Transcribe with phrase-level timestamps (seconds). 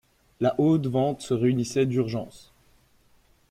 [0.39, 2.51] La Haute Vente se réunissait d'urgence.